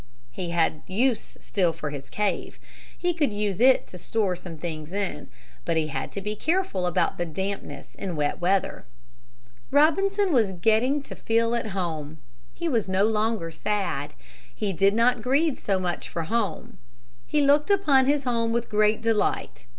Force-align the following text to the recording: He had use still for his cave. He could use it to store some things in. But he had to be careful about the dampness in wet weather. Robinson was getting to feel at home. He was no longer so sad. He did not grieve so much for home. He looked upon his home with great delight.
He 0.31 0.49
had 0.49 0.81
use 0.87 1.37
still 1.39 1.71
for 1.73 1.91
his 1.91 2.09
cave. 2.09 2.57
He 2.97 3.13
could 3.13 3.31
use 3.31 3.61
it 3.61 3.85
to 3.85 3.99
store 3.99 4.35
some 4.35 4.57
things 4.57 4.91
in. 4.91 5.27
But 5.63 5.77
he 5.77 5.89
had 5.89 6.11
to 6.13 6.21
be 6.21 6.35
careful 6.35 6.87
about 6.87 7.19
the 7.19 7.25
dampness 7.27 7.93
in 7.93 8.15
wet 8.15 8.41
weather. 8.41 8.85
Robinson 9.69 10.33
was 10.33 10.53
getting 10.53 11.03
to 11.03 11.15
feel 11.15 11.53
at 11.53 11.67
home. 11.77 12.17
He 12.51 12.67
was 12.67 12.89
no 12.89 13.05
longer 13.05 13.51
so 13.51 13.59
sad. 13.61 14.15
He 14.55 14.73
did 14.73 14.95
not 14.95 15.21
grieve 15.21 15.59
so 15.59 15.77
much 15.79 16.09
for 16.09 16.23
home. 16.23 16.79
He 17.27 17.41
looked 17.43 17.69
upon 17.69 18.07
his 18.07 18.23
home 18.23 18.51
with 18.51 18.69
great 18.71 19.03
delight. 19.03 19.67